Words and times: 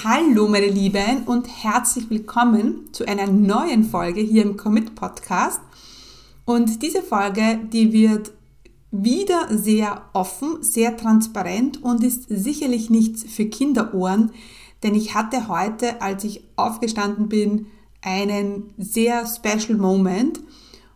Hallo 0.00 0.48
meine 0.48 0.66
Lieben 0.66 1.22
und 1.26 1.46
herzlich 1.46 2.10
willkommen 2.10 2.92
zu 2.92 3.06
einer 3.06 3.28
neuen 3.28 3.84
Folge 3.84 4.20
hier 4.20 4.42
im 4.42 4.56
Commit 4.56 4.96
Podcast. 4.96 5.60
Und 6.44 6.82
diese 6.82 7.02
Folge, 7.02 7.60
die 7.72 7.92
wird 7.92 8.32
wieder 8.90 9.46
sehr 9.50 10.02
offen, 10.12 10.60
sehr 10.60 10.96
transparent 10.96 11.84
und 11.84 12.02
ist 12.02 12.24
sicherlich 12.28 12.90
nichts 12.90 13.22
für 13.22 13.44
Kinderohren, 13.44 14.32
denn 14.82 14.96
ich 14.96 15.14
hatte 15.14 15.46
heute, 15.46 16.02
als 16.02 16.24
ich 16.24 16.42
aufgestanden 16.56 17.28
bin, 17.28 17.66
einen 18.00 18.74
sehr 18.78 19.24
special 19.26 19.78
Moment. 19.78 20.40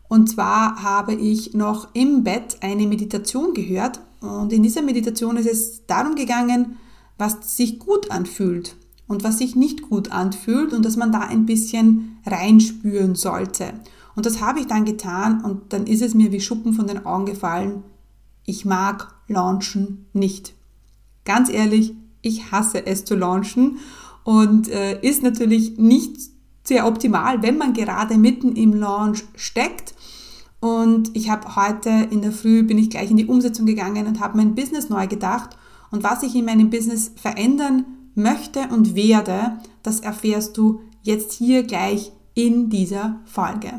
Und 0.09 0.31
zwar 0.31 0.83
habe 0.83 1.15
ich 1.15 1.55
noch 1.55 1.95
im 1.95 2.25
Bett 2.25 2.57
eine 2.61 2.89
Meditation 2.89 3.55
gehört 3.55 4.01
und 4.21 4.53
in 4.53 4.65
dieser 4.65 4.83
Meditation 4.83 5.37
ist 5.37 5.47
es 5.47 5.87
darum 5.87 6.17
gegangen, 6.17 6.79
was 7.19 7.57
sich 7.57 7.79
gut 7.79 8.11
anfühlt 8.11 8.75
und 9.09 9.25
was 9.25 9.38
sich 9.38 9.57
nicht 9.57 9.82
gut 9.82 10.12
anfühlt 10.12 10.73
und 10.73 10.84
dass 10.84 10.96
man 10.96 11.12
da 11.12 11.20
ein 11.20 11.47
bisschen 11.47 12.19
reinspüren 12.27 13.14
sollte. 13.14 13.73
Und 14.14 14.27
das 14.27 14.41
habe 14.41 14.60
ich 14.60 14.66
dann 14.66 14.84
getan 14.84 15.45
und 15.45 15.73
dann 15.73 15.87
ist 15.87 16.02
es 16.02 16.14
mir 16.14 16.33
wie 16.33 16.41
Schuppen 16.41 16.73
von 16.73 16.87
den 16.87 17.05
Augen 17.05 17.27
gefallen. 17.27 17.83
Ich 18.45 18.64
mag 18.64 19.14
Launchen 19.28 20.06
nicht. 20.12 20.55
Ganz 21.24 21.50
ehrlich, 21.50 21.95
ich 22.23 22.50
hasse 22.50 22.87
es 22.87 23.05
zu 23.05 23.14
launchen 23.14 23.78
und 24.24 24.69
äh, 24.69 25.00
ist 25.02 25.23
natürlich 25.23 25.78
nicht 25.78 26.16
sehr 26.64 26.86
optimal, 26.86 27.42
wenn 27.42 27.59
man 27.59 27.75
gerade 27.75 28.16
mitten 28.16 28.56
im 28.56 28.75
Launch 28.75 29.25
steckt. 29.36 29.95
Und 30.61 31.14
ich 31.14 31.30
habe 31.30 31.55
heute 31.55 32.09
in 32.11 32.23
der 32.23 32.33
Früh 32.33 32.62
bin 32.62 32.78
ich 32.78 32.91
gleich 32.91 33.11
in 33.11 33.16
die 33.16 33.27
Umsetzung 33.27 33.66
gegangen 33.66 34.06
und 34.06 34.20
habe 34.20 34.38
mein 34.38 34.55
Business 34.55 34.88
neu 34.88 35.06
gedacht 35.06 35.56
und 35.91 36.02
was 36.02 36.23
ich 36.23 36.34
in 36.34 36.47
meinem 36.47 36.70
Business 36.70 37.12
verändern 37.14 37.84
möchte 38.16 38.61
und 38.73 38.95
werde, 38.95 39.59
das 39.83 40.01
erfährst 40.01 40.56
du 40.56 40.80
jetzt 41.02 41.33
hier 41.33 41.62
gleich 41.62 42.12
in 42.34 42.69
dieser 42.70 43.20
Folge. 43.27 43.72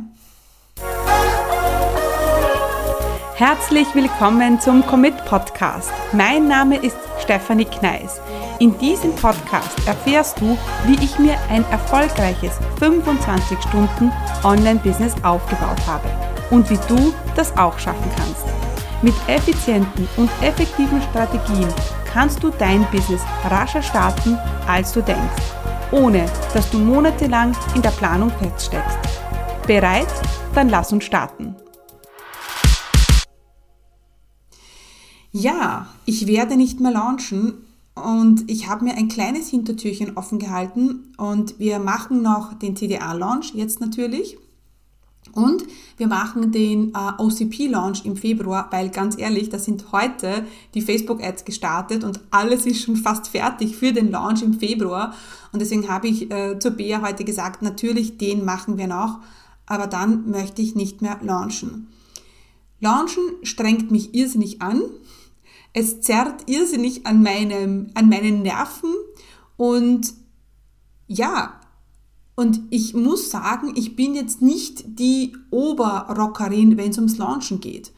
Herzlich 3.35 3.87
willkommen 3.93 4.59
zum 4.59 4.85
Commit 4.85 5.15
Podcast. 5.25 5.91
Mein 6.13 6.47
Name 6.47 6.77
ist 6.77 6.97
Stefanie 7.19 7.65
Kneis. 7.65 8.19
In 8.59 8.77
diesem 8.79 9.13
Podcast 9.13 9.85
erfährst 9.87 10.39
du, 10.39 10.57
wie 10.85 11.03
ich 11.03 11.19
mir 11.19 11.35
ein 11.49 11.63
erfolgreiches 11.65 12.57
25 12.79 13.59
Stunden 13.61 14.11
Online-Business 14.43 15.13
aufgebaut 15.23 15.85
habe 15.85 16.09
und 16.49 16.69
wie 16.69 16.79
du 16.87 17.13
das 17.35 17.55
auch 17.57 17.77
schaffen 17.77 18.09
kannst. 18.15 18.56
Mit 19.03 19.13
effizienten 19.27 20.07
und 20.17 20.27
effektiven 20.41 20.99
Strategien 21.03 21.71
kannst 22.11 22.41
du 22.41 22.49
dein 22.49 22.83
Business 22.89 23.21
rascher 23.43 23.83
starten, 23.83 24.35
als 24.65 24.91
du 24.91 25.01
denkst, 25.01 25.43
ohne 25.91 26.25
dass 26.55 26.71
du 26.71 26.79
monatelang 26.79 27.55
in 27.75 27.83
der 27.83 27.91
Planung 27.91 28.31
feststeckst. 28.31 28.97
Bereit? 29.67 30.07
Dann 30.55 30.69
lass 30.69 30.91
uns 30.91 31.03
starten. 31.03 31.55
Ja, 35.31 35.89
ich 36.05 36.25
werde 36.25 36.57
nicht 36.57 36.79
mehr 36.79 36.91
launchen 36.91 37.53
und 37.93 38.49
ich 38.49 38.67
habe 38.67 38.85
mir 38.85 38.95
ein 38.95 39.09
kleines 39.09 39.49
Hintertürchen 39.49 40.17
offen 40.17 40.39
gehalten 40.39 41.13
und 41.17 41.59
wir 41.59 41.77
machen 41.77 42.23
noch 42.23 42.55
den 42.55 42.73
TDA-Launch 42.73 43.53
jetzt 43.53 43.79
natürlich. 43.79 44.39
Und 45.33 45.63
wir 45.97 46.07
machen 46.07 46.51
den 46.51 46.93
äh, 46.93 47.21
OCP-Launch 47.21 48.05
im 48.05 48.15
Februar, 48.15 48.67
weil 48.71 48.89
ganz 48.89 49.17
ehrlich, 49.17 49.49
da 49.49 49.59
sind 49.59 49.91
heute 49.91 50.45
die 50.73 50.81
Facebook-Ads 50.81 51.45
gestartet 51.45 52.03
und 52.03 52.19
alles 52.31 52.65
ist 52.65 52.81
schon 52.81 52.95
fast 52.95 53.29
fertig 53.29 53.75
für 53.75 53.93
den 53.93 54.11
Launch 54.11 54.41
im 54.41 54.53
Februar. 54.53 55.13
Und 55.51 55.61
deswegen 55.61 55.89
habe 55.89 56.07
ich 56.07 56.31
äh, 56.31 56.59
zur 56.59 56.71
Bea 56.71 57.01
heute 57.01 57.23
gesagt, 57.23 57.61
natürlich, 57.61 58.17
den 58.17 58.45
machen 58.45 58.77
wir 58.77 58.87
noch, 58.87 59.19
aber 59.65 59.87
dann 59.87 60.29
möchte 60.29 60.61
ich 60.61 60.75
nicht 60.75 61.01
mehr 61.01 61.19
launchen. 61.21 61.87
Launchen 62.79 63.23
strengt 63.43 63.91
mich 63.91 64.13
irrsinnig 64.13 64.61
an. 64.61 64.81
Es 65.73 66.01
zerrt 66.01 66.49
irrsinnig 66.49 67.05
an, 67.05 67.21
meinem, 67.21 67.89
an 67.93 68.09
meinen 68.09 68.41
Nerven 68.41 68.93
und 69.57 70.13
ja, 71.07 71.56
und 72.37 72.61
ich 72.69 72.93
muss 72.93 73.31
sagen, 73.31 73.73
ich 73.75 73.95
bin 73.95 74.13
jetzt 74.13 74.43
nicht 74.43 74.99
die 74.99 75.35
Oberrockerin, 75.49 76.77
wenn 76.77 76.91
es 76.91 76.97
ums 76.97 77.17
Launchen 77.17 77.59
geht. 77.59 77.91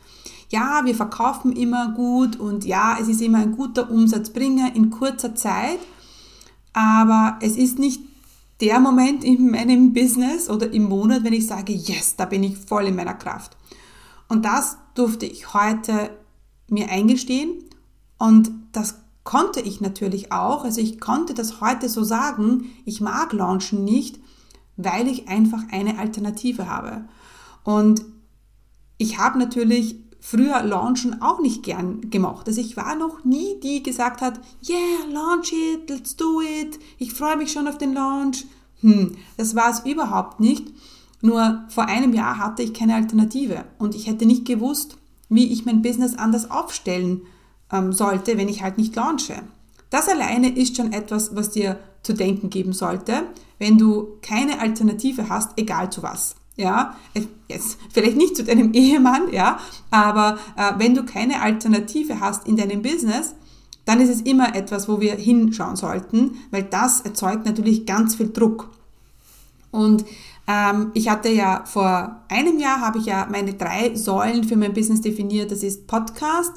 Ja, 0.47 0.81
wir 0.85 0.95
verkaufen 0.95 1.51
immer 1.51 1.91
gut 1.91 2.39
und 2.39 2.65
ja, 2.65 2.97
es 2.99 3.09
ist 3.09 3.21
immer 3.21 3.39
ein 3.39 3.51
guter 3.51 3.91
Umsatzbringer 3.91 4.73
in 4.75 4.91
kurzer 4.91 5.35
Zeit, 5.35 5.79
aber 6.71 7.37
es 7.41 7.57
ist 7.57 7.79
nicht 7.79 8.01
der 8.61 8.79
Moment 8.79 9.25
in 9.25 9.51
meinem 9.51 9.91
Business 9.91 10.49
oder 10.49 10.71
im 10.71 10.83
Monat, 10.83 11.25
wenn 11.25 11.33
ich 11.33 11.45
sage, 11.45 11.73
yes, 11.73 12.15
da 12.15 12.23
bin 12.25 12.41
ich 12.41 12.57
voll 12.57 12.85
in 12.85 12.95
meiner 12.95 13.15
Kraft. 13.15 13.57
Und 14.29 14.45
das 14.45 14.77
durfte 14.95 15.25
ich 15.25 15.53
heute 15.53 16.11
mir 16.69 16.89
eingestehen 16.89 17.65
und 18.17 18.51
das 18.71 19.01
konnte 19.25 19.59
ich 19.59 19.81
natürlich 19.81 20.31
auch. 20.31 20.63
Also 20.63 20.79
ich 20.79 21.01
konnte 21.01 21.33
das 21.33 21.59
heute 21.59 21.89
so 21.89 22.05
sagen, 22.05 22.71
ich 22.85 23.01
mag 23.01 23.33
Launchen 23.33 23.83
nicht, 23.83 24.17
weil 24.81 25.07
ich 25.07 25.27
einfach 25.27 25.63
eine 25.71 25.99
Alternative 25.99 26.67
habe. 26.67 27.03
Und 27.63 28.05
ich 28.97 29.17
habe 29.17 29.37
natürlich 29.37 29.97
früher 30.21 30.63
Launchen 30.63 31.21
auch 31.21 31.39
nicht 31.39 31.63
gern 31.63 32.09
gemacht. 32.09 32.47
Also 32.47 32.61
ich 32.61 32.77
war 32.77 32.95
noch 32.95 33.23
nie 33.23 33.59
die, 33.61 33.77
die 33.79 33.83
gesagt 33.83 34.21
hat, 34.21 34.39
yeah, 34.67 35.05
launch 35.11 35.53
it, 35.53 35.89
let's 35.89 36.15
do 36.15 36.41
it, 36.41 36.79
ich 36.97 37.13
freue 37.13 37.37
mich 37.37 37.51
schon 37.51 37.67
auf 37.67 37.77
den 37.77 37.93
Launch. 37.93 38.45
Hm, 38.81 39.15
das 39.37 39.55
war 39.55 39.69
es 39.69 39.81
überhaupt 39.81 40.39
nicht. 40.39 40.67
Nur 41.21 41.65
vor 41.67 41.85
einem 41.85 42.13
Jahr 42.13 42.37
hatte 42.37 42.63
ich 42.63 42.73
keine 42.73 42.95
Alternative 42.95 43.65
und 43.77 43.95
ich 43.95 44.07
hätte 44.07 44.25
nicht 44.25 44.45
gewusst, 44.45 44.97
wie 45.27 45.51
ich 45.51 45.65
mein 45.65 45.81
Business 45.81 46.15
anders 46.15 46.49
aufstellen 46.49 47.21
ähm, 47.71 47.91
sollte, 47.91 48.37
wenn 48.37 48.47
ich 48.47 48.63
halt 48.63 48.77
nicht 48.77 48.95
launche. 48.95 49.43
Das 49.89 50.07
alleine 50.07 50.55
ist 50.55 50.77
schon 50.77 50.93
etwas, 50.93 51.35
was 51.35 51.51
dir 51.51 51.79
zu 52.03 52.13
denken 52.13 52.49
geben 52.49 52.73
sollte, 52.73 53.23
wenn 53.57 53.77
du 53.77 54.17
keine 54.21 54.59
Alternative 54.59 55.29
hast, 55.29 55.51
egal 55.57 55.91
zu 55.91 56.03
was. 56.03 56.35
Ja, 56.55 56.95
jetzt 57.47 57.77
vielleicht 57.93 58.17
nicht 58.17 58.35
zu 58.35 58.43
deinem 58.43 58.73
Ehemann, 58.73 59.31
ja, 59.31 59.59
aber 59.91 60.37
äh, 60.57 60.73
wenn 60.77 60.93
du 60.93 61.05
keine 61.05 61.41
Alternative 61.41 62.19
hast 62.19 62.47
in 62.47 62.57
deinem 62.57 62.81
Business, 62.81 63.35
dann 63.85 64.01
ist 64.01 64.09
es 64.09 64.21
immer 64.21 64.55
etwas, 64.55 64.87
wo 64.87 64.99
wir 64.99 65.15
hinschauen 65.15 65.75
sollten, 65.75 66.37
weil 66.51 66.63
das 66.63 67.01
erzeugt 67.01 67.45
natürlich 67.45 67.85
ganz 67.85 68.15
viel 68.15 68.29
Druck. 68.29 68.69
Und 69.71 70.05
ähm, 70.47 70.91
ich 70.93 71.09
hatte 71.09 71.29
ja 71.29 71.63
vor 71.65 72.23
einem 72.27 72.59
Jahr 72.59 72.81
habe 72.81 72.99
ich 72.99 73.05
ja 73.05 73.27
meine 73.31 73.53
drei 73.53 73.95
Säulen 73.95 74.43
für 74.43 74.57
mein 74.57 74.73
Business 74.73 75.01
definiert. 75.01 75.51
Das 75.51 75.63
ist 75.63 75.87
Podcast, 75.87 76.53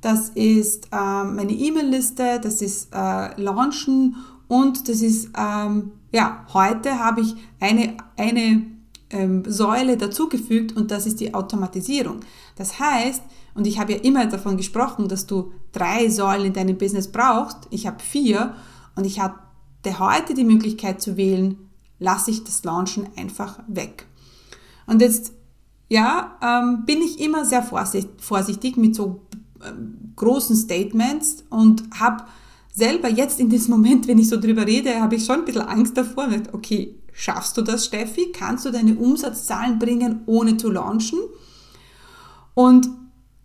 das 0.00 0.30
ist 0.30 0.88
ähm, 0.92 1.36
meine 1.36 1.52
E-Mail-Liste, 1.52 2.40
das 2.40 2.62
ist 2.62 2.92
äh, 2.94 3.40
Launchen 3.40 4.16
und 4.46 4.88
das 4.88 5.02
ist, 5.02 5.30
ähm, 5.36 5.92
ja, 6.12 6.46
heute 6.52 6.98
habe 6.98 7.20
ich 7.20 7.34
eine, 7.60 7.96
eine 8.16 8.66
ähm, 9.10 9.42
Säule 9.46 9.96
dazugefügt 9.96 10.76
und 10.76 10.90
das 10.90 11.06
ist 11.06 11.20
die 11.20 11.34
Automatisierung. 11.34 12.20
Das 12.56 12.78
heißt, 12.78 13.22
und 13.54 13.66
ich 13.66 13.78
habe 13.78 13.92
ja 13.94 13.98
immer 13.98 14.26
davon 14.26 14.56
gesprochen, 14.56 15.08
dass 15.08 15.26
du 15.26 15.52
drei 15.72 16.08
Säulen 16.08 16.46
in 16.46 16.52
deinem 16.52 16.78
Business 16.78 17.10
brauchst. 17.10 17.66
Ich 17.70 17.86
habe 17.86 18.00
vier 18.00 18.54
und 18.94 19.04
ich 19.04 19.20
hatte 19.20 19.98
heute 19.98 20.34
die 20.34 20.44
Möglichkeit 20.44 21.02
zu 21.02 21.16
wählen, 21.16 21.58
lasse 21.98 22.30
ich 22.30 22.44
das 22.44 22.62
Launchen 22.62 23.08
einfach 23.16 23.58
weg. 23.66 24.06
Und 24.86 25.02
jetzt, 25.02 25.32
ja, 25.88 26.38
ähm, 26.40 26.84
bin 26.86 27.02
ich 27.02 27.20
immer 27.20 27.44
sehr 27.44 27.62
vorsichtig 27.62 28.76
mit 28.76 28.94
so 28.94 29.22
großen 30.16 30.56
Statements 30.56 31.44
und 31.50 31.84
habe 31.98 32.24
selber 32.72 33.08
jetzt 33.08 33.40
in 33.40 33.48
diesem 33.48 33.72
Moment, 33.72 34.06
wenn 34.06 34.18
ich 34.18 34.28
so 34.28 34.40
drüber 34.40 34.66
rede, 34.66 35.00
habe 35.00 35.16
ich 35.16 35.24
schon 35.24 35.40
ein 35.40 35.44
bisschen 35.44 35.62
Angst 35.62 35.96
davor. 35.96 36.28
Okay, 36.52 36.94
schaffst 37.12 37.56
du 37.56 37.62
das, 37.62 37.86
Steffi? 37.86 38.32
Kannst 38.32 38.64
du 38.64 38.70
deine 38.70 38.94
Umsatzzahlen 38.94 39.78
bringen, 39.78 40.20
ohne 40.26 40.56
zu 40.56 40.70
launchen? 40.70 41.18
Und 42.54 42.88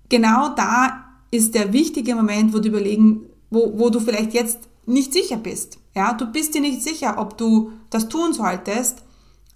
genau 0.10 0.50
da 0.56 1.06
ist 1.31 1.56
der 1.56 1.74
wichtige 1.74 2.16
Moment, 2.16 2.54
wo 2.54 2.59
du 2.59 2.69
überlegen, 2.69 3.25
wo, 3.50 3.74
wo 3.77 3.89
du 3.89 4.00
vielleicht 4.00 4.33
jetzt 4.33 4.69
nicht 4.86 5.13
sicher 5.13 5.38
bist. 5.38 5.80
Ja, 5.95 6.13
du 6.13 6.31
bist 6.31 6.54
dir 6.54 6.62
nicht 6.62 6.83
sicher, 6.83 7.16
ob 7.18 7.38
du 7.38 7.71
das 7.89 8.09
tun 8.09 8.33
solltest, 8.33 9.04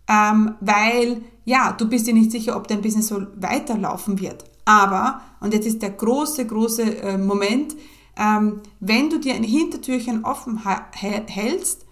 ähm, 0.08 0.56
weil 0.60 1.22
ja, 1.46 1.74
du 1.74 1.88
bist 1.88 2.08
dir 2.08 2.14
nicht 2.14 2.32
sicher, 2.32 2.56
ob 2.56 2.68
dein 2.68 2.82
Business 2.82 3.08
so 3.08 3.22
weiterlaufen 3.36 4.20
wird. 4.20 4.46
Aber, 4.68 5.22
und 5.40 5.54
jetzt 5.54 5.66
ist 5.66 5.82
der 5.82 5.92
große, 5.92 6.46
große 6.46 7.02
äh, 7.02 7.18
Moment, 7.18 7.78
ähm, 8.18 8.60
wenn 8.82 9.10
du 9.10 9.18
dir 9.18 9.34
ein 9.34 9.44
Hintertürchen 9.44 10.26
offen 10.26 10.62
hältst, 10.92 11.86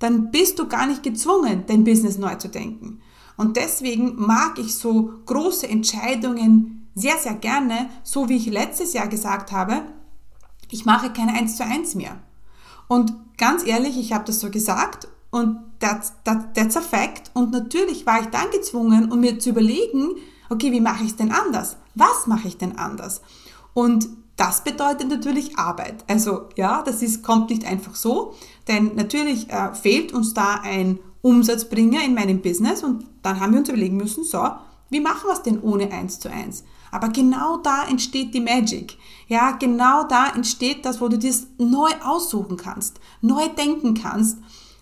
dann 0.00 0.32
bist 0.32 0.58
du 0.58 0.66
gar 0.66 0.88
nicht 0.88 1.04
gezwungen, 1.04 1.62
dein 1.68 1.84
Business 1.84 2.18
neu 2.18 2.34
zu 2.34 2.48
denken. 2.48 3.00
Und 3.36 3.56
deswegen 3.56 4.16
mag 4.16 4.58
ich 4.58 4.74
so 4.74 5.12
große 5.24 5.68
Entscheidungen 5.68 6.88
sehr, 6.96 7.16
sehr 7.16 7.34
gerne, 7.34 7.88
so 8.02 8.28
wie 8.28 8.38
ich 8.38 8.46
letztes 8.46 8.92
Jahr 8.92 9.06
gesagt 9.06 9.52
habe, 9.52 9.82
ich 10.68 10.84
mache 10.84 11.12
keine 11.12 11.34
1 11.34 11.58
zu 11.58 11.64
1 11.64 11.94
mehr. 11.94 12.18
Und 12.88 13.14
ganz 13.38 13.64
ehrlich, 13.64 13.96
ich 13.96 14.12
habe 14.12 14.24
das 14.24 14.40
so 14.40 14.50
gesagt 14.50 15.06
und 15.30 15.58
that's, 15.78 16.12
that, 16.24 16.56
that's 16.56 16.76
a 16.76 16.80
fact. 16.80 17.30
Und 17.34 17.52
natürlich 17.52 18.04
war 18.04 18.20
ich 18.20 18.26
dann 18.26 18.50
gezwungen, 18.50 19.12
um 19.12 19.20
mir 19.20 19.38
zu 19.38 19.50
überlegen, 19.50 20.16
okay, 20.50 20.72
wie 20.72 20.80
mache 20.80 21.04
ich 21.04 21.10
es 21.10 21.16
denn 21.16 21.32
anders? 21.32 21.78
Was 21.94 22.26
mache 22.26 22.48
ich 22.48 22.58
denn 22.58 22.76
anders? 22.76 23.22
Und 23.72 24.08
das 24.36 24.64
bedeutet 24.64 25.08
natürlich 25.08 25.58
Arbeit. 25.58 26.04
Also 26.08 26.48
ja, 26.56 26.82
das 26.82 27.02
ist, 27.02 27.22
kommt 27.22 27.50
nicht 27.50 27.64
einfach 27.64 27.94
so, 27.94 28.34
denn 28.68 28.94
natürlich 28.94 29.50
äh, 29.50 29.74
fehlt 29.74 30.12
uns 30.12 30.34
da 30.34 30.60
ein 30.62 30.98
Umsatzbringer 31.22 32.02
in 32.04 32.14
meinem 32.14 32.40
Business 32.40 32.82
und 32.82 33.04
dann 33.22 33.38
haben 33.38 33.52
wir 33.52 33.60
uns 33.60 33.68
überlegen 33.68 33.96
müssen, 33.96 34.24
so, 34.24 34.48
wie 34.88 35.00
machen 35.00 35.26
wir 35.26 35.34
es 35.34 35.42
denn 35.42 35.60
ohne 35.60 35.92
eins 35.92 36.18
zu 36.18 36.30
eins? 36.30 36.64
Aber 36.90 37.08
genau 37.10 37.58
da 37.58 37.86
entsteht 37.86 38.34
die 38.34 38.40
Magic. 38.40 38.96
Ja, 39.28 39.52
genau 39.52 40.04
da 40.04 40.30
entsteht 40.30 40.84
das, 40.84 41.00
wo 41.00 41.08
du 41.08 41.18
das 41.18 41.46
neu 41.58 41.90
aussuchen 42.02 42.56
kannst, 42.56 42.98
neu 43.20 43.46
denken 43.48 43.94
kannst. 43.94 44.38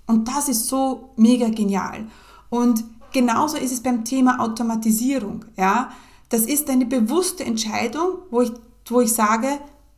Und 0.07 0.27
das 0.29 0.49
ist 0.49 0.69
so 0.69 1.11
mega 1.17 1.49
genial. 1.49 2.07
Und 2.49 2.85
genauso 3.13 3.57
ist 3.57 3.73
es 3.73 3.83
beim 3.83 4.05
Thema 4.05 4.41
Automatisierung. 4.41 5.45
Ja, 5.57 5.91
das 6.29 6.43
ist 6.43 6.69
eine 6.69 6.87
bewusste 6.87 7.45
Entscheidung, 7.45 8.19
wo 8.31 8.43
ich 8.43 8.53
wo 8.91 9.01
ich 9.01 9.13
sage, 9.13 9.49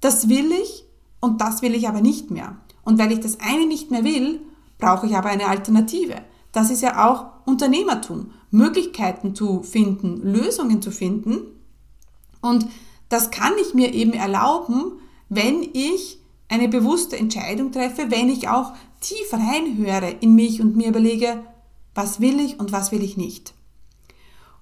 das 0.00 0.28
will 0.28 0.52
ich 0.52 0.84
und 1.20 1.40
das 1.40 1.62
will 1.62 1.74
ich 1.74 1.88
aber 1.88 2.00
nicht 2.00 2.30
mehr. 2.30 2.56
Und 2.82 2.98
weil 2.98 3.12
ich 3.12 3.20
das 3.20 3.38
eine 3.40 3.66
nicht 3.66 3.90
mehr 3.90 4.04
will, 4.04 4.40
brauche 4.78 5.06
ich 5.06 5.16
aber 5.16 5.28
eine 5.28 5.46
Alternative. 5.46 6.16
Das 6.52 6.70
ist 6.70 6.82
ja 6.82 7.08
auch 7.08 7.46
Unternehmertum, 7.46 8.32
Möglichkeiten 8.50 9.34
zu 9.34 9.62
finden, 9.62 10.22
Lösungen 10.22 10.82
zu 10.82 10.90
finden. 10.90 11.40
Und 12.40 12.66
das 13.08 13.30
kann 13.30 13.52
ich 13.60 13.74
mir 13.74 13.92
eben 13.92 14.12
erlauben, 14.12 14.92
wenn 15.28 15.62
ich 15.72 16.20
eine 16.48 16.68
bewusste 16.68 17.16
Entscheidung 17.16 17.70
treffe, 17.70 18.10
wenn 18.10 18.28
ich 18.28 18.48
auch 18.48 18.72
tief 19.00 19.32
reinhöre 19.32 20.16
in 20.20 20.34
mich 20.34 20.60
und 20.60 20.76
mir 20.76 20.88
überlege, 20.88 21.44
was 21.94 22.20
will 22.20 22.40
ich 22.40 22.58
und 22.58 22.72
was 22.72 22.92
will 22.92 23.02
ich 23.02 23.16
nicht. 23.16 23.54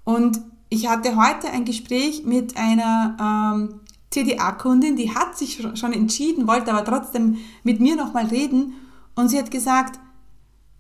Und 0.04 0.40
ich 0.70 0.88
hatte 0.88 1.16
heute 1.16 1.48
ein 1.50 1.64
Gespräch 1.64 2.24
mit 2.24 2.56
einer 2.56 3.16
ähm, 3.20 3.80
TDA-Kundin, 4.10 4.96
die 4.96 5.14
hat 5.14 5.36
sich 5.36 5.62
schon 5.74 5.92
entschieden, 5.92 6.46
wollte 6.46 6.72
aber 6.72 6.84
trotzdem 6.84 7.38
mit 7.62 7.80
mir 7.80 7.96
nochmal 7.96 8.26
reden 8.26 8.74
und 9.14 9.28
sie 9.28 9.38
hat 9.38 9.50
gesagt, 9.50 10.00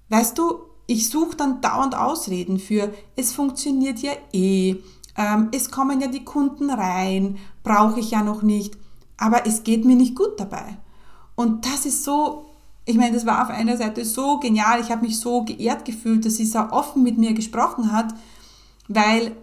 weißt 0.08 0.36
du, 0.38 0.60
ich 0.86 1.10
suche 1.10 1.36
dann 1.36 1.60
dauernd 1.60 1.94
Ausreden 1.94 2.58
für, 2.58 2.92
es 3.16 3.32
funktioniert 3.32 3.98
ja 3.98 4.12
eh, 4.32 4.76
ähm, 5.16 5.48
es 5.52 5.70
kommen 5.70 6.00
ja 6.00 6.06
die 6.06 6.24
Kunden 6.24 6.70
rein, 6.70 7.36
brauche 7.62 8.00
ich 8.00 8.12
ja 8.12 8.22
noch 8.22 8.42
nicht, 8.42 8.78
aber 9.18 9.46
es 9.46 9.64
geht 9.64 9.84
mir 9.84 9.96
nicht 9.96 10.16
gut 10.16 10.38
dabei. 10.40 10.78
Und 11.34 11.66
das 11.66 11.84
ist 11.84 12.04
so, 12.04 12.47
ich 12.88 12.96
meine, 12.96 13.12
das 13.12 13.26
war 13.26 13.42
auf 13.42 13.50
einer 13.50 13.76
Seite 13.76 14.04
so 14.04 14.40
genial, 14.40 14.80
ich 14.80 14.90
habe 14.90 15.02
mich 15.02 15.20
so 15.20 15.42
geehrt 15.42 15.84
gefühlt, 15.84 16.24
dass 16.24 16.36
sie 16.36 16.46
so 16.46 16.58
offen 16.58 17.02
mit 17.02 17.18
mir 17.18 17.34
gesprochen 17.34 17.92
hat, 17.92 18.14
weil 18.88 19.36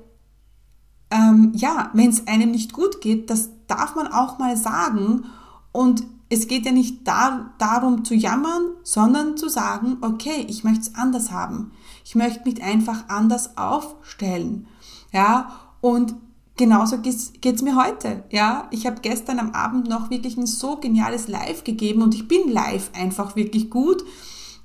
ähm, 1.11 1.51
ja, 1.55 1.91
wenn 1.93 2.09
es 2.09 2.25
einem 2.25 2.49
nicht 2.49 2.73
gut 2.73 3.01
geht, 3.01 3.29
das 3.29 3.49
darf 3.67 3.95
man 3.95 4.07
auch 4.07 4.39
mal 4.39 4.57
sagen. 4.57 5.25
Und 5.71 6.03
es 6.29 6.47
geht 6.47 6.65
ja 6.65 6.71
nicht 6.71 7.07
da, 7.07 7.51
darum 7.59 8.03
zu 8.03 8.15
jammern, 8.15 8.71
sondern 8.81 9.37
zu 9.37 9.47
sagen, 9.47 9.97
okay, 10.01 10.45
ich 10.47 10.63
möchte 10.63 10.81
es 10.81 10.95
anders 10.95 11.29
haben. 11.29 11.71
Ich 12.03 12.15
möchte 12.15 12.49
mich 12.49 12.63
einfach 12.63 13.09
anders 13.09 13.57
aufstellen. 13.57 14.65
Ja, 15.11 15.51
und 15.81 16.15
genauso 16.57 16.99
geht 16.99 17.45
es 17.45 17.61
mir 17.61 17.75
heute. 17.75 18.23
Ja, 18.31 18.67
ich 18.71 18.85
habe 18.85 19.01
gestern 19.01 19.39
am 19.39 19.51
Abend 19.51 19.87
noch 19.89 20.09
wirklich 20.09 20.37
ein 20.37 20.45
so 20.45 20.77
geniales 20.77 21.27
Live 21.27 21.63
gegeben 21.63 22.01
und 22.01 22.15
ich 22.15 22.27
bin 22.27 22.49
live 22.49 22.91
einfach 22.93 23.35
wirklich 23.35 23.69
gut. 23.69 24.03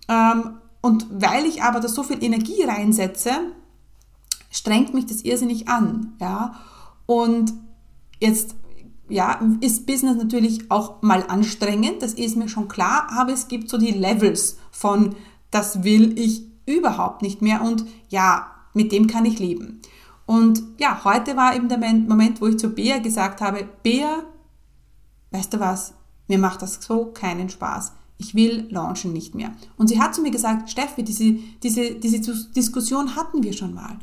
Ähm, 0.09 0.59
und 0.81 1.07
weil 1.11 1.45
ich 1.45 1.63
aber 1.63 1.81
da 1.81 1.89
so 1.89 2.03
viel 2.03 2.23
Energie 2.23 2.63
reinsetze, 2.63 3.33
strengt 4.51 4.95
mich 4.95 5.07
das 5.07 5.23
irrsinnig 5.23 5.69
an. 5.69 6.15
Ja, 6.21 6.61
und 7.07 7.53
jetzt 8.21 8.55
ja, 9.09 9.41
ist 9.61 9.87
Business 9.87 10.17
natürlich 10.17 10.71
auch 10.71 11.03
mal 11.03 11.25
anstrengend, 11.27 12.01
das 12.01 12.15
ist 12.15 12.37
mir 12.37 12.49
schon 12.49 12.69
klar, 12.69 13.09
aber 13.11 13.33
es 13.33 13.49
gibt 13.49 13.69
so 13.69 13.77
die 13.77 13.91
Levels 13.91 14.57
von, 14.71 15.17
das 15.51 15.83
will 15.83 16.17
ich 16.17 16.45
überhaupt 16.65 17.23
nicht 17.23 17.43
mehr 17.43 17.63
und 17.63 17.85
ja, 18.09 18.47
mit 18.73 18.93
dem 18.93 19.09
kann 19.09 19.25
ich 19.25 19.41
leben. 19.41 19.81
Und 20.31 20.63
ja, 20.79 21.03
heute 21.03 21.37
war 21.37 21.57
eben 21.57 21.69
der 21.69 21.79
Moment, 21.79 22.41
wo 22.41 22.47
ich 22.47 22.57
zu 22.57 22.69
Bea 22.69 23.01
gesagt 23.01 23.41
habe, 23.41 23.69
Bea, 23.83 24.23
weißt 25.33 25.53
du 25.53 25.59
was, 25.59 25.93
mir 26.29 26.39
macht 26.39 26.63
das 26.63 26.79
so 26.81 27.07
keinen 27.07 27.49
Spaß. 27.49 27.95
Ich 28.17 28.37
will 28.37 28.69
launchen 28.71 29.13
nicht 29.13 29.35
mehr. 29.35 29.51
Und 29.77 29.89
sie 29.89 30.01
hat 30.01 30.15
zu 30.15 30.23
mir 30.23 30.31
gesagt, 30.31 30.71
Steffi, 30.71 31.03
diese, 31.03 31.33
diese, 31.65 31.97
diese 31.97 32.21
Diskussion 32.53 33.17
hatten 33.17 33.43
wir 33.43 33.53
schon 33.53 33.75
mal. 33.75 33.99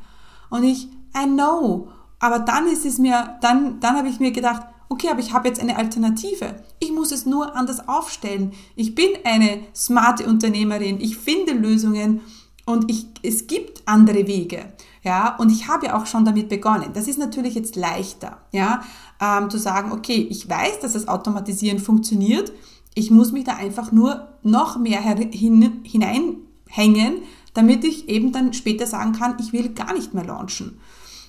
Und 0.50 0.64
ich, 0.64 0.90
I 1.16 1.28
know. 1.28 1.88
Aber 2.20 2.40
dann 2.40 2.68
ist 2.68 2.86
es 2.86 2.98
mir, 2.98 3.38
dann, 3.40 3.80
dann 3.80 3.96
habe 3.96 4.10
ich 4.10 4.20
mir 4.20 4.32
gedacht, 4.32 4.64
okay, 4.90 5.08
aber 5.10 5.22
ich 5.22 5.32
habe 5.32 5.48
jetzt 5.48 5.62
eine 5.62 5.78
Alternative. 5.78 6.62
Ich 6.80 6.92
muss 6.92 7.14
es 7.14 7.26
nur 7.26 7.56
anders 7.56 7.88
aufstellen. 7.88 8.52
Ich 8.76 8.96
bin 8.96 9.12
eine 9.24 9.62
smarte 9.74 10.26
Unternehmerin. 10.26 11.00
Ich 11.00 11.16
finde 11.16 11.54
Lösungen 11.54 12.20
und 12.66 12.92
ich, 12.92 13.08
es 13.24 13.48
gibt 13.48 13.84
andere 13.86 14.28
Wege. 14.28 14.74
Ja, 15.08 15.38
und 15.38 15.50
ich 15.54 15.70
habe 15.70 15.86
ja 15.86 15.98
auch 15.98 16.06
schon 16.06 16.26
damit 16.26 16.50
begonnen. 16.50 16.90
Das 16.94 17.08
ist 17.08 17.18
natürlich 17.18 17.56
jetzt 17.56 17.78
leichter, 17.78 18.40
ja, 18.52 18.82
ähm, 19.22 19.50
zu 19.50 19.58
sagen, 19.58 19.94
okay, 19.94 20.28
ich 20.30 20.50
weiß, 20.50 20.82
dass 20.82 20.92
das 20.92 21.08
Automatisieren 21.08 21.80
funktioniert. 21.80 22.52
Ich 22.94 23.10
muss 23.10 23.32
mich 23.32 23.46
da 23.46 23.56
einfach 23.56 23.94
nur 23.94 24.28
noch 24.44 24.78
mehr 24.78 25.00
hin, 25.00 25.80
hineinhängen, 25.86 27.22
damit 27.54 27.86
ich 27.86 28.10
eben 28.10 28.34
dann 28.34 28.52
später 28.52 28.86
sagen 28.86 29.14
kann, 29.14 29.38
ich 29.40 29.54
will 29.54 29.70
gar 29.70 29.94
nicht 29.94 30.14
mehr 30.14 30.26
launchen. 30.26 30.78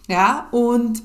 Ja, 0.08 0.48
und 0.50 1.04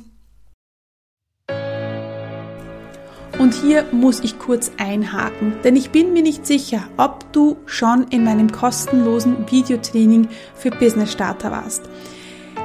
Und 3.37 3.53
hier 3.53 3.85
muss 3.91 4.19
ich 4.19 4.39
kurz 4.39 4.71
einhaken, 4.77 5.55
denn 5.63 5.75
ich 5.75 5.91
bin 5.91 6.13
mir 6.13 6.23
nicht 6.23 6.45
sicher, 6.47 6.83
ob 6.97 7.31
du 7.33 7.57
schon 7.65 8.03
in 8.09 8.23
meinem 8.23 8.51
kostenlosen 8.51 9.51
Videotraining 9.51 10.27
für 10.55 10.71
Business 10.71 11.11
Starter 11.11 11.51
warst. 11.51 11.83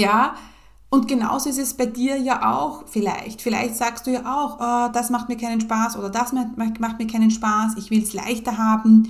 Ja, 0.00 0.34
und 0.88 1.08
genauso 1.08 1.50
ist 1.50 1.58
es 1.58 1.74
bei 1.74 1.84
dir 1.84 2.16
ja 2.16 2.50
auch 2.52 2.84
vielleicht. 2.86 3.42
Vielleicht 3.42 3.76
sagst 3.76 4.06
du 4.06 4.10
ja 4.10 4.20
auch, 4.24 4.58
oh, 4.58 4.90
das 4.92 5.10
macht 5.10 5.28
mir 5.28 5.36
keinen 5.36 5.60
Spaß 5.60 5.98
oder 5.98 6.08
das 6.08 6.32
macht, 6.32 6.98
mir 6.98 7.06
keinen 7.06 7.30
Spaß, 7.30 7.74
ich 7.76 7.90
will 7.90 8.02
es 8.02 8.14
leichter 8.14 8.56
haben. 8.56 9.08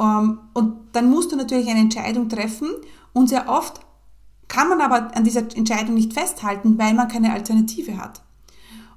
Ähm, 0.00 0.38
und 0.54 0.76
dann 0.92 1.10
musst 1.10 1.32
du 1.32 1.36
natürlich 1.36 1.68
eine 1.68 1.80
Entscheidung 1.80 2.28
treffen 2.28 2.68
und 3.12 3.28
sehr 3.28 3.48
oft 3.48 3.80
kann 4.46 4.68
man 4.68 4.80
aber 4.80 5.14
an 5.16 5.24
dieser 5.24 5.40
Entscheidung 5.40 5.94
nicht 5.94 6.14
festhalten, 6.14 6.78
weil 6.78 6.94
man 6.94 7.08
keine 7.08 7.32
Alternative 7.32 7.98
hat. 7.98 8.22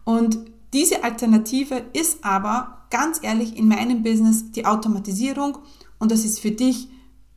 Und 0.05 0.37
diese 0.73 1.03
Alternative 1.03 1.83
ist 1.93 2.23
aber 2.23 2.85
ganz 2.91 3.19
ehrlich 3.23 3.57
in 3.57 3.67
meinem 3.67 4.03
Business 4.03 4.51
die 4.51 4.67
Automatisierung 4.67 5.57
und 5.97 6.11
das 6.11 6.23
ist 6.23 6.39
für 6.39 6.51
dich 6.51 6.87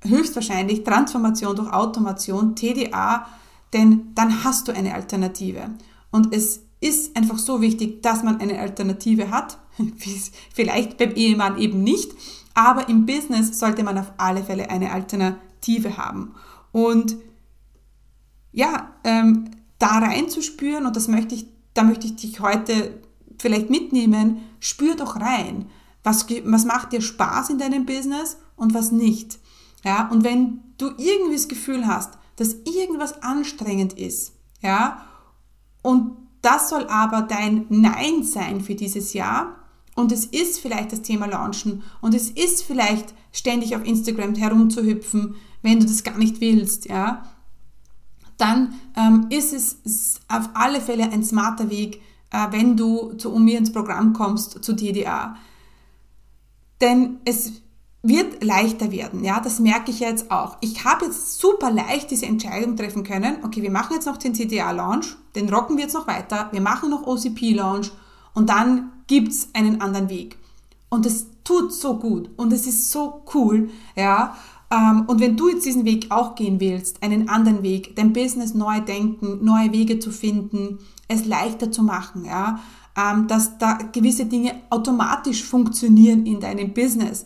höchstwahrscheinlich 0.02 0.84
Transformation 0.84 1.56
durch 1.56 1.72
Automation, 1.72 2.54
TDA, 2.54 3.26
denn 3.74 4.12
dann 4.14 4.44
hast 4.44 4.68
du 4.68 4.72
eine 4.72 4.94
Alternative. 4.94 5.70
Und 6.10 6.34
es 6.34 6.60
ist 6.80 7.16
einfach 7.16 7.38
so 7.38 7.60
wichtig, 7.60 8.02
dass 8.02 8.22
man 8.22 8.40
eine 8.40 8.60
Alternative 8.60 9.30
hat. 9.30 9.58
Vielleicht 10.54 10.96
beim 10.96 11.14
Ehemann 11.14 11.58
eben 11.58 11.82
nicht, 11.82 12.12
aber 12.54 12.88
im 12.88 13.04
Business 13.04 13.58
sollte 13.58 13.82
man 13.82 13.98
auf 13.98 14.12
alle 14.16 14.44
Fälle 14.44 14.70
eine 14.70 14.92
Alternative 14.92 15.96
haben. 15.96 16.34
Und 16.72 17.16
ja, 18.52 18.92
ähm, 19.02 19.50
da 19.78 19.98
reinzuspüren, 19.98 20.86
und 20.86 20.94
das 20.94 21.08
möchte 21.08 21.34
ich, 21.34 21.46
da 21.74 21.82
möchte 21.82 22.06
ich 22.06 22.16
dich 22.16 22.40
heute 22.40 23.02
vielleicht 23.38 23.70
mitnehmen, 23.70 24.38
spür 24.60 24.94
doch 24.94 25.16
rein. 25.16 25.66
Was, 26.04 26.26
was 26.44 26.64
macht 26.64 26.92
dir 26.92 27.00
Spaß 27.00 27.50
in 27.50 27.58
deinem 27.58 27.86
Business 27.86 28.36
und 28.56 28.74
was 28.74 28.92
nicht? 28.92 29.38
Ja, 29.84 30.08
und 30.08 30.22
wenn 30.22 30.60
du 30.78 30.90
irgendwie 30.96 31.34
das 31.34 31.48
Gefühl 31.48 31.86
hast, 31.86 32.18
dass 32.36 32.54
irgendwas 32.64 33.22
anstrengend 33.22 33.92
ist, 33.94 34.32
ja, 34.62 35.06
und 35.82 36.16
das 36.42 36.68
soll 36.68 36.86
aber 36.88 37.22
dein 37.22 37.66
Nein 37.68 38.22
sein 38.22 38.60
für 38.60 38.74
dieses 38.74 39.12
Jahr, 39.12 39.64
und 39.94 40.10
es 40.10 40.24
ist 40.24 40.60
vielleicht 40.60 40.92
das 40.92 41.02
Thema 41.02 41.26
Launchen. 41.26 41.82
Und 42.00 42.14
es 42.14 42.30
ist 42.30 42.64
vielleicht 42.64 43.14
ständig 43.32 43.76
auf 43.76 43.84
Instagram 43.84 44.34
herumzuhüpfen, 44.34 45.36
wenn 45.62 45.80
du 45.80 45.86
das 45.86 46.02
gar 46.02 46.18
nicht 46.18 46.40
willst, 46.40 46.86
ja, 46.86 47.24
dann 48.36 48.74
ähm, 48.96 49.26
ist 49.30 49.52
es 49.52 50.20
auf 50.28 50.50
alle 50.54 50.80
Fälle 50.80 51.04
ein 51.04 51.22
smarter 51.22 51.70
Weg, 51.70 52.02
äh, 52.30 52.46
wenn 52.50 52.76
du 52.76 53.12
zu 53.12 53.30
mir 53.38 53.58
ins 53.58 53.72
Programm 53.72 54.12
kommst, 54.12 54.62
zu 54.64 54.74
TDA. 54.74 55.36
Denn 56.80 57.20
es 57.24 57.52
wird 58.04 58.44
leichter 58.44 58.92
werden, 58.92 59.24
ja, 59.24 59.40
das 59.40 59.60
merke 59.60 59.90
ich 59.90 60.00
jetzt 60.00 60.30
auch. 60.30 60.58
Ich 60.60 60.84
habe 60.84 61.06
jetzt 61.06 61.40
super 61.40 61.70
leicht 61.70 62.10
diese 62.10 62.26
Entscheidung 62.26 62.76
treffen 62.76 63.02
können, 63.02 63.38
okay, 63.42 63.62
wir 63.62 63.70
machen 63.70 63.94
jetzt 63.94 64.04
noch 64.06 64.18
den 64.18 64.34
TDA-Launch, 64.34 65.16
den 65.34 65.48
rocken 65.48 65.78
wir 65.78 65.84
jetzt 65.84 65.94
noch 65.94 66.06
weiter, 66.06 66.50
wir 66.52 66.60
machen 66.60 66.90
noch 66.90 67.06
OCP-Launch 67.06 67.90
und 68.34 68.50
dann 68.50 68.92
gibt 69.06 69.28
es 69.28 69.48
einen 69.54 69.80
anderen 69.80 70.10
Weg. 70.10 70.36
Und 70.90 71.06
es 71.06 71.26
tut 71.44 71.72
so 71.72 71.96
gut 71.96 72.28
und 72.36 72.52
es 72.52 72.66
ist 72.66 72.90
so 72.90 73.22
cool, 73.34 73.70
ja. 73.96 74.36
Ähm, 74.70 75.04
und 75.06 75.20
wenn 75.20 75.36
du 75.36 75.48
jetzt 75.48 75.64
diesen 75.64 75.86
Weg 75.86 76.10
auch 76.10 76.34
gehen 76.34 76.60
willst, 76.60 77.02
einen 77.02 77.30
anderen 77.30 77.62
Weg, 77.62 77.96
dein 77.96 78.12
Business 78.12 78.52
neu 78.52 78.80
denken, 78.80 79.42
neue 79.42 79.72
Wege 79.72 79.98
zu 79.98 80.10
finden, 80.10 80.78
es 81.08 81.24
leichter 81.24 81.72
zu 81.72 81.82
machen, 81.82 82.26
ja, 82.26 82.60
ähm, 82.96 83.28
dass 83.28 83.56
da 83.56 83.78
gewisse 83.92 84.26
Dinge 84.26 84.54
automatisch 84.68 85.42
funktionieren 85.42 86.26
in 86.26 86.40
deinem 86.40 86.74
Business, 86.74 87.24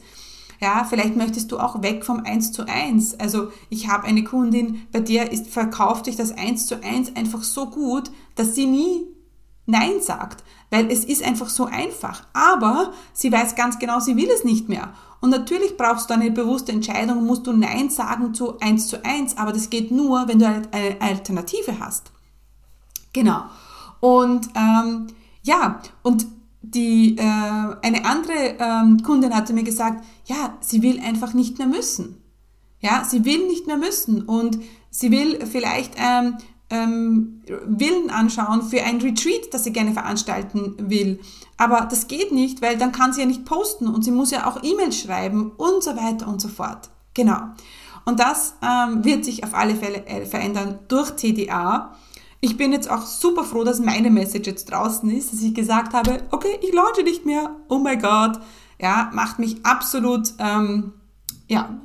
ja, 0.60 0.84
vielleicht 0.84 1.16
möchtest 1.16 1.52
du 1.52 1.58
auch 1.58 1.82
weg 1.82 2.04
vom 2.04 2.20
1 2.24 2.52
zu 2.52 2.66
1. 2.66 3.20
Also 3.20 3.50
ich 3.70 3.88
habe 3.88 4.06
eine 4.06 4.24
Kundin, 4.24 4.86
bei 4.92 5.00
der 5.00 5.30
ist, 5.30 5.48
verkauft 5.48 6.06
sich 6.06 6.16
das 6.16 6.32
1 6.32 6.66
zu 6.66 6.82
1 6.82 7.16
einfach 7.16 7.42
so 7.42 7.66
gut, 7.66 8.10
dass 8.34 8.54
sie 8.54 8.66
nie 8.66 9.06
Nein 9.66 10.00
sagt, 10.00 10.44
weil 10.70 10.90
es 10.90 11.04
ist 11.04 11.22
einfach 11.22 11.48
so 11.48 11.66
einfach. 11.66 12.24
Aber 12.32 12.92
sie 13.12 13.30
weiß 13.30 13.54
ganz 13.54 13.78
genau, 13.78 14.00
sie 14.00 14.16
will 14.16 14.28
es 14.34 14.42
nicht 14.42 14.68
mehr. 14.68 14.94
Und 15.20 15.30
natürlich 15.30 15.76
brauchst 15.76 16.10
du 16.10 16.14
eine 16.14 16.30
bewusste 16.30 16.72
Entscheidung, 16.72 17.26
musst 17.26 17.46
du 17.46 17.52
Nein 17.52 17.90
sagen 17.90 18.34
zu 18.34 18.58
1 18.60 18.88
zu 18.88 19.04
1, 19.04 19.36
aber 19.36 19.52
das 19.52 19.70
geht 19.70 19.90
nur, 19.90 20.26
wenn 20.26 20.38
du 20.38 20.46
eine 20.46 21.00
Alternative 21.00 21.78
hast. 21.80 22.12
Genau. 23.12 23.42
Und 24.00 24.48
ähm, 24.54 25.08
ja, 25.42 25.80
und 26.02 26.26
die, 26.62 27.16
äh, 27.16 27.22
eine 27.22 28.04
andere 28.04 28.56
ähm, 28.58 29.02
Kundin 29.02 29.34
hatte 29.34 29.52
mir 29.52 29.64
gesagt, 29.64 30.04
ja, 30.24 30.56
sie 30.60 30.82
will 30.82 31.00
einfach 31.00 31.34
nicht 31.34 31.58
mehr 31.58 31.66
müssen. 31.66 32.22
Ja, 32.80 33.04
sie 33.04 33.24
will 33.24 33.46
nicht 33.46 33.66
mehr 33.66 33.76
müssen 33.76 34.22
und 34.22 34.58
sie 34.90 35.10
will 35.10 35.44
vielleicht 35.46 35.94
ähm, 35.96 36.36
ähm, 36.70 37.42
Willen 37.66 38.10
anschauen 38.10 38.62
für 38.62 38.82
ein 38.82 39.00
Retreat, 39.00 39.52
das 39.52 39.64
sie 39.64 39.72
gerne 39.72 39.92
veranstalten 39.92 40.74
will. 40.78 41.20
Aber 41.56 41.88
das 41.90 42.06
geht 42.06 42.30
nicht, 42.30 42.62
weil 42.62 42.76
dann 42.76 42.92
kann 42.92 43.12
sie 43.12 43.20
ja 43.20 43.26
nicht 43.26 43.44
posten 43.44 43.88
und 43.88 44.04
sie 44.04 44.10
muss 44.10 44.30
ja 44.30 44.46
auch 44.46 44.62
E-Mails 44.62 45.00
schreiben 45.00 45.52
und 45.56 45.82
so 45.82 45.96
weiter 45.96 46.28
und 46.28 46.40
so 46.40 46.48
fort. 46.48 46.90
Genau. 47.14 47.40
Und 48.04 48.20
das 48.20 48.54
ähm, 48.62 49.04
wird 49.04 49.24
sich 49.24 49.44
auf 49.44 49.54
alle 49.54 49.74
Fälle 49.74 50.06
äh, 50.06 50.24
verändern 50.24 50.78
durch 50.88 51.10
TDA. 51.12 51.94
Ich 52.40 52.56
bin 52.56 52.72
jetzt 52.72 52.90
auch 52.90 53.02
super 53.02 53.42
froh, 53.44 53.64
dass 53.64 53.80
meine 53.80 54.10
Message 54.10 54.46
jetzt 54.46 54.70
draußen 54.70 55.10
ist, 55.10 55.32
dass 55.32 55.42
ich 55.42 55.54
gesagt 55.54 55.92
habe, 55.92 56.22
okay, 56.30 56.58
ich 56.62 56.72
launche 56.72 57.02
nicht 57.02 57.26
mehr. 57.26 57.56
Oh 57.68 57.78
mein 57.78 58.00
Gott. 58.00 58.38
Ja, 58.80 59.10
macht 59.12 59.40
mich 59.40 59.64
absolut, 59.64 60.34
ähm, 60.38 60.92
ja, 61.48 61.80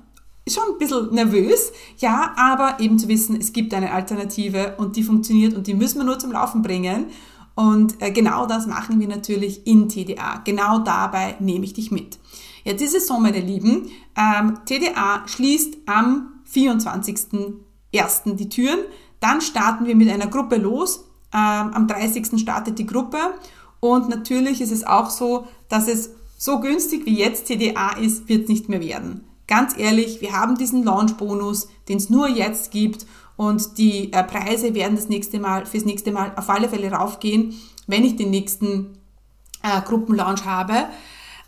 schon 0.47 0.73
ein 0.73 0.77
bisschen 0.77 1.13
nervös, 1.13 1.71
ja, 1.97 2.33
aber 2.35 2.79
eben 2.79 2.99
zu 2.99 3.07
wissen, 3.07 3.37
es 3.39 3.53
gibt 3.53 3.73
eine 3.73 3.91
Alternative 3.93 4.75
und 4.77 4.95
die 4.95 5.03
funktioniert 5.03 5.55
und 5.55 5.67
die 5.67 5.73
müssen 5.73 5.99
wir 5.99 6.05
nur 6.05 6.19
zum 6.19 6.31
Laufen 6.31 6.61
bringen. 6.61 7.07
Und 7.55 8.01
äh, 8.01 8.11
genau 8.11 8.45
das 8.45 8.67
machen 8.67 8.99
wir 8.99 9.07
natürlich 9.07 9.65
in 9.65 9.87
TDA. 9.87 10.41
Genau 10.43 10.79
dabei 10.79 11.35
nehme 11.39 11.65
ich 11.65 11.73
dich 11.73 11.91
mit. 11.91 12.19
Jetzt 12.63 12.81
ist 12.81 12.95
es 12.95 13.07
so, 13.07 13.19
meine 13.19 13.39
Lieben, 13.39 13.89
ähm, 14.17 14.59
TDA 14.65 15.27
schließt 15.27 15.77
am 15.85 16.41
24.01. 16.51 18.35
die 18.35 18.49
Türen. 18.49 18.79
Dann 19.23 19.39
starten 19.39 19.85
wir 19.85 19.95
mit 19.95 20.09
einer 20.09 20.27
Gruppe 20.27 20.57
los. 20.57 21.05
Ähm, 21.33 21.71
am 21.73 21.87
30. 21.87 22.37
startet 22.37 22.77
die 22.77 22.85
Gruppe. 22.85 23.17
Und 23.79 24.09
natürlich 24.09 24.59
ist 24.59 24.71
es 24.71 24.85
auch 24.85 25.09
so, 25.09 25.47
dass 25.69 25.87
es 25.87 26.09
so 26.37 26.59
günstig 26.59 27.05
wie 27.05 27.17
jetzt 27.17 27.47
TDA 27.47 27.91
ist, 27.91 28.27
wird 28.27 28.43
es 28.43 28.49
nicht 28.49 28.67
mehr 28.67 28.81
werden. 28.81 29.23
Ganz 29.47 29.77
ehrlich, 29.77 30.19
wir 30.19 30.33
haben 30.33 30.57
diesen 30.57 30.83
Launch-Bonus, 30.83 31.69
den 31.87 31.97
es 31.97 32.09
nur 32.09 32.27
jetzt 32.27 32.71
gibt 32.71 33.05
und 33.37 33.77
die 33.77 34.11
äh, 34.11 34.23
Preise 34.23 34.73
werden 34.73 34.97
das 34.97 35.07
nächste 35.07 35.39
Mal, 35.39 35.65
fürs 35.65 35.85
nächste 35.85 36.11
Mal 36.11 36.33
auf 36.35 36.49
alle 36.49 36.67
Fälle 36.67 36.91
raufgehen, 36.91 37.53
wenn 37.87 38.03
ich 38.03 38.17
den 38.17 38.29
nächsten 38.29 38.97
äh, 39.63 39.81
Gruppenlaunch 39.81 40.43
habe. 40.43 40.87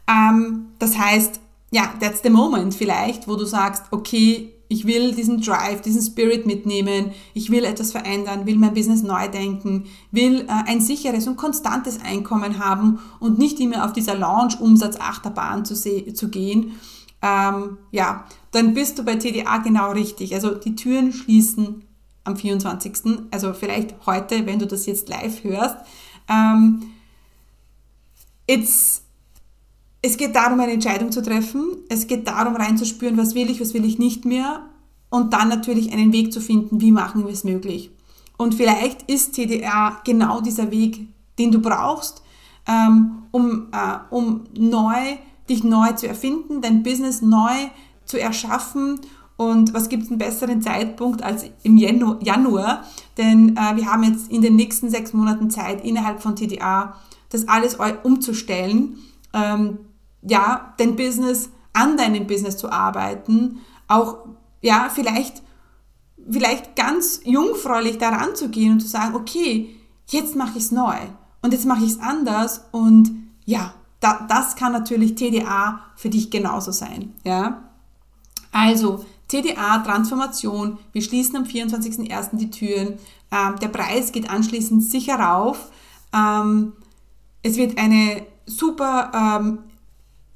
Ähm, 0.07 0.67
das 0.79 0.97
heißt, 0.97 1.41
ja, 1.71 1.93
that's 1.99 2.21
the 2.23 2.29
moment 2.29 2.73
vielleicht, 2.73 3.27
wo 3.27 3.35
du 3.35 3.43
sagst, 3.43 3.83
okay, 3.91 4.54
ich 4.67 4.85
will 4.85 5.13
diesen 5.13 5.41
Drive, 5.41 5.81
diesen 5.81 6.01
Spirit 6.01 6.45
mitnehmen, 6.45 7.11
ich 7.33 7.49
will 7.49 7.63
etwas 7.63 7.91
verändern, 7.91 8.45
will 8.45 8.57
mein 8.57 8.73
Business 8.73 9.03
neu 9.03 9.27
denken, 9.27 9.85
will 10.11 10.41
äh, 10.41 10.69
ein 10.69 10.81
sicheres 10.81 11.27
und 11.27 11.37
konstantes 11.37 11.99
Einkommen 12.01 12.59
haben 12.59 12.99
und 13.19 13.37
nicht 13.37 13.59
immer 13.59 13.85
auf 13.85 13.93
dieser 13.93 14.15
Launch-Umsatz-Achterbahn 14.15 15.65
zu, 15.65 15.75
zu 15.75 16.29
gehen. 16.29 16.79
Ähm, 17.21 17.77
ja, 17.91 18.25
dann 18.51 18.73
bist 18.73 18.97
du 18.97 19.03
bei 19.03 19.15
TDA 19.15 19.59
genau 19.59 19.91
richtig. 19.91 20.33
Also 20.33 20.55
die 20.55 20.75
Türen 20.75 21.13
schließen 21.13 21.83
am 22.23 22.35
24. 22.35 23.27
Also 23.31 23.53
vielleicht 23.53 23.95
heute, 24.05 24.45
wenn 24.45 24.59
du 24.59 24.67
das 24.67 24.85
jetzt 24.85 25.09
live 25.09 25.43
hörst. 25.43 25.77
Ähm, 26.27 26.83
it's 28.47 29.04
es 30.05 30.17
geht 30.17 30.35
darum, 30.35 30.59
eine 30.59 30.73
Entscheidung 30.73 31.11
zu 31.11 31.23
treffen. 31.23 31.77
Es 31.89 32.05
geht 32.05 32.27
darum, 32.27 32.55
reinzuspüren, 32.55 33.17
was 33.17 33.33
will 33.33 33.49
ich, 33.49 33.59
was 33.59 33.73
will 33.73 33.83
ich 33.83 33.97
nicht 33.97 34.23
mehr. 34.23 34.61
Und 35.09 35.33
dann 35.33 35.49
natürlich 35.49 35.91
einen 35.91 36.13
Weg 36.13 36.31
zu 36.31 36.41
finden, 36.41 36.79
wie 36.79 36.91
machen 36.91 37.25
wir 37.25 37.33
es 37.33 37.43
möglich. 37.43 37.89
Und 38.37 38.53
vielleicht 38.53 39.09
ist 39.09 39.33
TDR 39.33 39.97
genau 40.05 40.41
dieser 40.41 40.69
Weg, 40.69 41.07
den 41.39 41.51
du 41.51 41.59
brauchst, 41.59 42.21
ähm, 42.67 43.23
um, 43.31 43.69
äh, 43.71 43.97
um 44.11 44.43
neu, 44.55 45.17
dich 45.49 45.63
neu 45.63 45.93
zu 45.93 46.07
erfinden, 46.07 46.61
dein 46.61 46.83
Business 46.83 47.23
neu 47.23 47.53
zu 48.05 48.19
erschaffen. 48.19 48.99
Und 49.37 49.73
was 49.73 49.89
gibt 49.89 50.03
es 50.03 50.09
einen 50.09 50.19
besseren 50.19 50.61
Zeitpunkt 50.61 51.23
als 51.23 51.45
im 51.63 51.77
Januar? 51.77 52.83
Denn 53.17 53.57
äh, 53.57 53.75
wir 53.75 53.91
haben 53.91 54.03
jetzt 54.03 54.31
in 54.31 54.43
den 54.43 54.55
nächsten 54.55 54.91
sechs 54.91 55.13
Monaten 55.13 55.49
Zeit, 55.49 55.83
innerhalb 55.83 56.21
von 56.21 56.35
TDA 56.35 56.95
das 57.29 57.47
alles 57.47 57.77
umzustellen. 58.03 58.97
Ähm, 59.33 59.79
ja, 60.27 60.73
dein 60.77 60.95
Business, 60.95 61.49
an 61.73 61.97
deinem 61.97 62.27
Business 62.27 62.57
zu 62.57 62.71
arbeiten, 62.71 63.59
auch, 63.87 64.17
ja, 64.61 64.89
vielleicht, 64.93 65.41
vielleicht 66.29 66.75
ganz 66.75 67.21
jungfräulich 67.23 67.97
daran 67.97 68.35
zu 68.35 68.49
gehen 68.49 68.73
und 68.73 68.79
zu 68.79 68.87
sagen, 68.87 69.15
okay, 69.15 69.75
jetzt 70.07 70.35
mache 70.35 70.57
ich 70.57 70.65
es 70.65 70.71
neu 70.71 70.97
und 71.41 71.53
jetzt 71.53 71.65
mache 71.65 71.83
ich 71.83 71.91
es 71.91 71.99
anders 71.99 72.61
und 72.71 73.11
ja, 73.45 73.73
da, 73.99 74.25
das 74.27 74.55
kann 74.55 74.71
natürlich 74.71 75.15
TDA 75.15 75.81
für 75.95 76.09
dich 76.09 76.29
genauso 76.31 76.71
sein, 76.71 77.13
ja. 77.23 77.61
Also, 78.51 79.05
TDA, 79.27 79.79
Transformation, 79.79 80.77
wir 80.93 81.01
schließen 81.01 81.35
am 81.35 81.43
24.01. 81.43 82.37
die 82.37 82.51
Türen, 82.51 82.99
ähm, 83.31 83.55
der 83.59 83.67
Preis 83.67 84.11
geht 84.11 84.29
anschließend 84.29 84.83
sicher 84.83 85.15
rauf, 85.19 85.71
ähm, 86.13 86.73
es 87.43 87.57
wird 87.57 87.77
eine 87.77 88.25
super 88.45 89.11
ähm, 89.13 89.59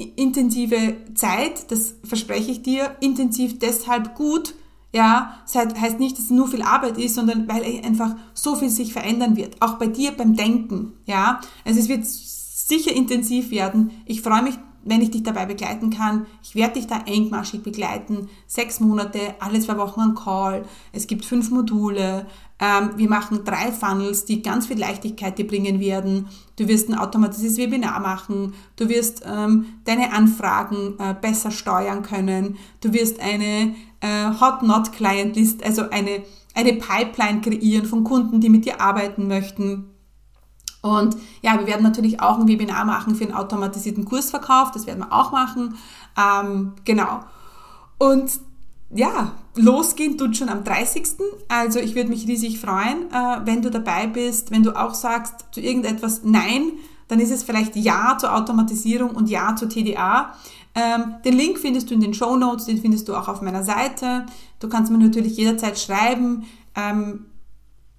intensive 0.03 0.97
Zeit, 1.13 1.71
das 1.71 1.95
verspreche 2.03 2.51
ich 2.51 2.61
dir, 2.61 2.95
intensiv 3.01 3.59
deshalb 3.59 4.15
gut, 4.15 4.55
ja, 4.91 5.35
heißt 5.53 5.99
nicht, 5.99 6.17
dass 6.17 6.25
es 6.25 6.31
nur 6.31 6.47
viel 6.47 6.63
Arbeit 6.63 6.97
ist, 6.97 7.15
sondern 7.15 7.47
weil 7.47 7.63
einfach 7.85 8.15
so 8.33 8.55
viel 8.55 8.69
sich 8.69 8.93
verändern 8.93 9.35
wird, 9.35 9.61
auch 9.61 9.77
bei 9.77 9.87
dir 9.87 10.11
beim 10.11 10.35
Denken, 10.35 10.93
ja. 11.05 11.41
Also 11.65 11.79
es 11.79 11.89
wird 11.89 12.05
sicher 12.05 12.95
intensiv 12.95 13.51
werden. 13.51 13.91
Ich 14.05 14.21
freue 14.21 14.43
mich, 14.43 14.55
wenn 14.83 15.01
ich 15.01 15.11
dich 15.11 15.23
dabei 15.23 15.45
begleiten 15.45 15.89
kann. 15.89 16.25
Ich 16.43 16.55
werde 16.55 16.75
dich 16.75 16.87
da 16.87 17.01
engmaschig 17.05 17.63
begleiten. 17.63 18.29
Sechs 18.47 18.79
Monate, 18.79 19.35
alle 19.39 19.59
zwei 19.59 19.77
Wochen 19.77 20.01
ein 20.01 20.15
Call. 20.15 20.65
Es 20.93 21.07
gibt 21.07 21.25
fünf 21.25 21.51
Module. 21.51 22.25
Ähm, 22.59 22.91
wir 22.97 23.09
machen 23.09 23.45
drei 23.45 23.71
Funnels, 23.71 24.25
die 24.25 24.41
ganz 24.41 24.67
viel 24.67 24.77
Leichtigkeit 24.77 25.37
dir 25.37 25.47
bringen 25.47 25.79
werden. 25.79 26.27
Du 26.57 26.67
wirst 26.67 26.89
ein 26.89 26.97
automatisches 26.97 27.57
Webinar 27.57 27.99
machen. 28.01 28.53
Du 28.75 28.89
wirst 28.89 29.23
ähm, 29.25 29.65
deine 29.85 30.11
Anfragen 30.11 30.95
äh, 30.99 31.15
besser 31.19 31.51
steuern 31.51 32.03
können. 32.03 32.57
Du 32.81 32.93
wirst 32.93 33.21
eine 33.21 33.75
äh, 34.01 34.29
Hot 34.41 34.63
Not 34.63 34.91
Client 34.91 35.37
List, 35.37 35.63
also 35.63 35.89
eine, 35.89 36.23
eine 36.53 36.73
Pipeline 36.73 37.39
kreieren 37.41 37.85
von 37.85 38.03
Kunden, 38.03 38.41
die 38.41 38.49
mit 38.49 38.65
dir 38.65 38.81
arbeiten 38.81 39.27
möchten. 39.27 39.85
Und 40.81 41.15
ja, 41.41 41.57
wir 41.59 41.67
werden 41.67 41.83
natürlich 41.83 42.21
auch 42.21 42.39
ein 42.39 42.47
Webinar 42.47 42.85
machen 42.85 43.15
für 43.15 43.25
einen 43.25 43.33
automatisierten 43.33 44.05
Kursverkauf. 44.05 44.71
Das 44.71 44.85
werden 44.85 44.99
wir 44.99 45.13
auch 45.13 45.31
machen. 45.31 45.75
Ähm, 46.17 46.73
genau. 46.83 47.21
Und 47.97 48.39
ja, 48.91 49.33
losgehen 49.55 50.17
tut 50.17 50.35
schon 50.35 50.49
am 50.49 50.63
30. 50.63 51.03
Also 51.47 51.79
ich 51.79 51.95
würde 51.95 52.09
mich 52.09 52.27
riesig 52.27 52.59
freuen, 52.59 53.11
äh, 53.11 53.45
wenn 53.45 53.61
du 53.61 53.69
dabei 53.69 54.07
bist, 54.07 54.51
wenn 54.51 54.63
du 54.63 54.75
auch 54.75 54.93
sagst 54.93 55.45
zu 55.51 55.61
irgendetwas 55.61 56.21
Nein, 56.23 56.71
dann 57.07 57.19
ist 57.19 57.31
es 57.31 57.43
vielleicht 57.43 57.75
Ja 57.75 58.17
zur 58.19 58.35
Automatisierung 58.35 59.11
und 59.11 59.29
Ja 59.29 59.55
zur 59.55 59.69
TDA. 59.69 60.33
Ähm, 60.75 61.15
den 61.25 61.33
Link 61.33 61.59
findest 61.59 61.89
du 61.89 61.93
in 61.95 62.01
den 62.01 62.13
Show 62.13 62.35
Notes, 62.35 62.65
den 62.65 62.79
findest 62.79 63.07
du 63.07 63.15
auch 63.15 63.27
auf 63.27 63.41
meiner 63.41 63.63
Seite. 63.63 64.25
Du 64.59 64.69
kannst 64.69 64.91
mir 64.91 64.97
natürlich 64.97 65.37
jederzeit 65.37 65.77
schreiben. 65.79 66.45
Ähm, 66.75 67.25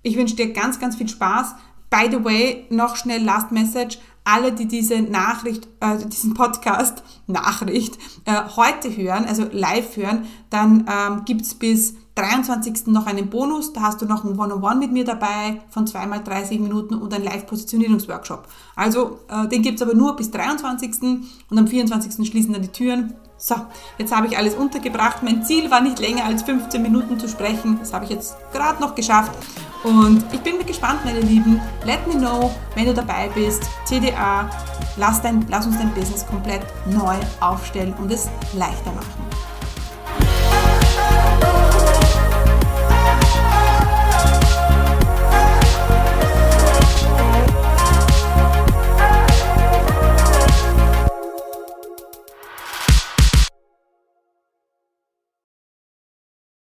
ich 0.02 0.16
wünsche 0.16 0.36
dir 0.36 0.52
ganz, 0.52 0.80
ganz 0.80 0.96
viel 0.96 1.08
Spaß. 1.08 1.54
By 1.90 2.08
the 2.10 2.24
way, 2.24 2.66
noch 2.70 2.96
schnell 2.96 3.22
Last 3.22 3.50
Message. 3.50 3.98
Alle, 4.24 4.52
die 4.52 4.66
diese 4.66 5.00
Nachricht, 5.00 5.66
äh, 5.80 5.96
diesen 6.06 6.34
Podcast, 6.34 7.02
Nachricht, 7.26 7.98
äh, 8.24 8.42
heute 8.56 8.94
hören, 8.96 9.24
also 9.24 9.46
live 9.50 9.96
hören, 9.96 10.26
dann 10.50 10.86
ähm, 10.88 11.24
gibt's 11.24 11.54
bis 11.54 11.94
23. 12.20 12.88
noch 12.88 13.06
einen 13.06 13.30
Bonus. 13.30 13.72
Da 13.72 13.82
hast 13.82 14.02
du 14.02 14.06
noch 14.06 14.24
ein 14.24 14.38
One-on-One 14.38 14.76
mit 14.76 14.92
mir 14.92 15.04
dabei 15.04 15.62
von 15.70 15.86
zweimal 15.86 16.22
30 16.22 16.60
Minuten 16.60 16.94
und 16.94 17.14
ein 17.14 17.22
Live-Positionierungsworkshop. 17.22 18.46
Also 18.76 19.20
äh, 19.28 19.48
den 19.48 19.62
gibt's 19.62 19.80
aber 19.80 19.94
nur 19.94 20.16
bis 20.16 20.30
23. 20.30 21.02
und 21.50 21.58
am 21.58 21.66
24. 21.66 22.28
schließen 22.28 22.52
dann 22.52 22.62
die 22.62 22.68
Türen. 22.68 23.14
So, 23.38 23.54
jetzt 23.96 24.14
habe 24.14 24.26
ich 24.26 24.36
alles 24.36 24.54
untergebracht. 24.54 25.22
Mein 25.22 25.44
Ziel 25.44 25.70
war 25.70 25.80
nicht 25.80 25.98
länger 25.98 26.24
als 26.24 26.42
15 26.42 26.82
Minuten 26.82 27.18
zu 27.18 27.26
sprechen. 27.26 27.78
Das 27.78 27.94
habe 27.94 28.04
ich 28.04 28.10
jetzt 28.10 28.36
gerade 28.52 28.82
noch 28.82 28.94
geschafft. 28.94 29.32
Und 29.82 30.24
ich 30.32 30.40
bin 30.40 30.64
gespannt, 30.66 31.04
meine 31.04 31.20
Lieben. 31.20 31.60
Let 31.84 32.06
me 32.06 32.14
know, 32.14 32.54
wenn 32.74 32.86
du 32.86 32.94
dabei 32.94 33.28
bist. 33.34 33.62
TDA, 33.88 34.48
lass, 34.96 35.22
dein, 35.22 35.46
lass 35.48 35.66
uns 35.66 35.78
dein 35.78 35.92
Business 35.94 36.26
komplett 36.26 36.62
neu 36.86 37.16
aufstellen 37.40 37.94
und 37.94 38.12
es 38.12 38.28
leichter 38.54 38.92
machen. 38.92 39.39